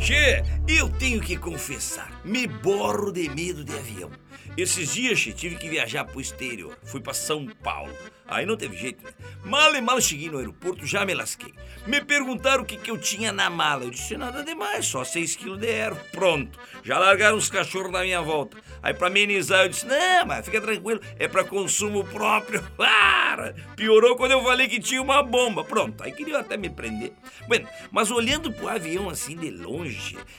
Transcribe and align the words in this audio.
Che, 0.00 0.42
eu 0.66 0.88
tenho 0.88 1.20
que 1.20 1.36
confessar, 1.36 2.10
me 2.24 2.46
borro 2.46 3.12
de 3.12 3.28
medo 3.28 3.62
de 3.62 3.74
avião. 3.74 4.10
Esses 4.56 4.94
dias, 4.94 5.18
che, 5.18 5.32
tive 5.32 5.56
que 5.56 5.68
viajar 5.68 6.04
pro 6.04 6.20
exterior. 6.20 6.76
Fui 6.82 7.00
pra 7.00 7.12
São 7.12 7.46
Paulo. 7.46 7.94
Aí 8.30 8.46
não 8.46 8.56
teve 8.56 8.76
jeito, 8.76 9.04
né? 9.04 9.10
Mal 9.44 9.74
e 9.74 9.80
mal 9.80 10.00
cheguei 10.00 10.30
no 10.30 10.38
aeroporto, 10.38 10.86
já 10.86 11.04
me 11.04 11.12
lasquei. 11.14 11.52
Me 11.84 12.00
perguntaram 12.00 12.62
o 12.62 12.66
que, 12.66 12.76
que 12.76 12.88
eu 12.88 12.96
tinha 12.96 13.32
na 13.32 13.50
mala. 13.50 13.82
Eu 13.82 13.90
disse, 13.90 14.16
nada 14.16 14.44
demais, 14.44 14.86
só 14.86 15.02
6 15.02 15.34
quilos 15.34 15.58
de 15.58 15.66
aero. 15.66 15.96
Pronto. 16.12 16.56
Já 16.84 16.96
largaram 16.96 17.36
os 17.36 17.50
cachorros 17.50 17.90
na 17.90 18.02
minha 18.02 18.22
volta. 18.22 18.56
Aí 18.80 18.94
pra 18.94 19.08
amenizar, 19.08 19.64
eu 19.64 19.68
disse, 19.68 19.84
não, 19.84 20.26
mas 20.26 20.44
fica 20.44 20.60
tranquilo, 20.60 21.00
é 21.18 21.26
pra 21.26 21.42
consumo 21.42 22.04
próprio. 22.04 22.62
Para! 22.76 23.54
Piorou 23.74 24.14
quando 24.14 24.32
eu 24.32 24.44
falei 24.44 24.68
que 24.68 24.78
tinha 24.78 25.02
uma 25.02 25.24
bomba. 25.24 25.64
Pronto, 25.64 26.00
aí 26.04 26.12
queriam 26.12 26.38
até 26.38 26.56
me 26.56 26.70
prender. 26.70 27.12
Bueno, 27.48 27.68
mas 27.90 28.12
olhando 28.12 28.52
pro 28.52 28.68
avião 28.68 29.10
assim 29.10 29.36
de 29.36 29.50
longe, 29.50 29.89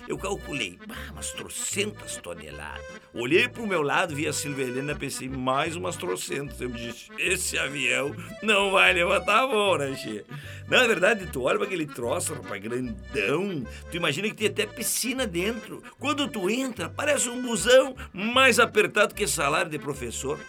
eu 0.08 0.18
calculei, 0.18 0.80
ah, 0.90 1.12
umas 1.12 1.32
trocentas 1.32 2.18
toneladas. 2.18 2.86
Olhei 3.14 3.48
pro 3.48 3.68
meu 3.68 3.82
lado, 3.82 4.16
vi 4.16 4.28
a 4.28 4.34
Silvia 4.34 4.66
Helena, 4.66 4.96
pensei, 4.96 5.28
mais 5.28 5.76
umas 5.76 5.96
trocentas. 5.96 6.60
Eu 6.62 6.70
disse, 6.70 7.10
esse 7.18 7.58
avião 7.58 8.16
não 8.42 8.72
vai 8.72 8.94
levantar 8.94 9.44
a 9.44 9.46
voo, 9.46 9.78
né, 9.78 9.96
Che? 9.96 10.26
Na 10.68 10.88
verdade, 10.88 11.28
tu 11.28 11.44
olha 11.44 11.58
pra 11.58 11.68
aquele 11.68 11.86
troço, 11.86 12.34
rapaz, 12.34 12.62
grandão. 12.62 13.66
Tu 13.90 13.98
imagina 13.98 14.30
que 14.30 14.36
tem 14.36 14.48
até 14.48 14.66
piscina 14.66 15.28
dentro. 15.28 15.84
Quando 16.00 16.28
tu 16.28 16.50
entra, 16.50 16.90
parece 16.90 17.30
um 17.30 17.42
busão 17.42 17.96
mais 18.14 18.60
apertado 18.60 19.14
que 19.14 19.28
salário 19.28 19.70
de 19.70 19.78
professor. 19.78 20.40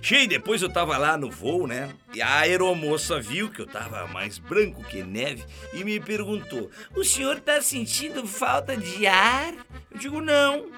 Cheio, 0.00 0.28
depois 0.28 0.62
eu 0.62 0.68
tava 0.68 0.96
lá 0.96 1.16
no 1.16 1.30
voo, 1.30 1.66
né? 1.66 1.94
E 2.14 2.20
a 2.20 2.38
aeromoça 2.40 3.20
viu 3.20 3.50
que 3.50 3.60
eu 3.60 3.66
tava 3.66 4.06
mais 4.08 4.38
branco 4.38 4.82
que 4.84 5.02
neve 5.02 5.44
e 5.72 5.84
me 5.84 6.00
perguntou: 6.00 6.70
O 6.94 7.04
senhor 7.04 7.40
tá 7.40 7.60
sentindo 7.60 8.26
falta 8.26 8.76
de 8.76 9.06
ar? 9.06 9.54
Eu 9.90 9.98
digo: 9.98 10.20
Não. 10.20 10.70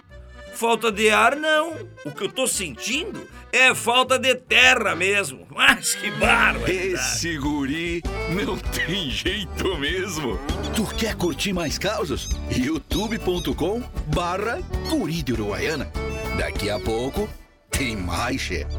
Falta 0.54 0.92
de 0.92 1.10
ar, 1.10 1.34
não. 1.34 1.72
O 2.04 2.12
que 2.12 2.22
eu 2.22 2.28
tô 2.30 2.46
sentindo 2.46 3.26
é 3.52 3.74
falta 3.74 4.16
de 4.16 4.36
terra 4.36 4.94
mesmo. 4.94 5.44
Mas 5.50 5.94
que 5.94 6.10
bárbaro! 6.12 6.70
Esse 6.70 7.36
guri 7.38 8.00
não 8.30 8.56
tem 8.56 9.10
jeito 9.10 9.76
mesmo. 9.78 10.38
Tu 10.76 10.86
quer 10.94 11.16
curtir 11.16 11.52
mais 11.52 11.76
causas? 11.76 12.28
youtube.com 12.56 13.82
barra 14.14 14.60
Uruguaiana. 14.92 15.90
Daqui 16.38 16.70
a 16.70 16.78
pouco 16.78 17.28
tem 17.70 17.96
mais, 17.96 18.40
chefe. 18.40 18.76